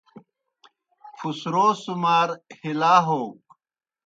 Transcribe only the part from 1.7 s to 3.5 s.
سُمار ہِلا ہوک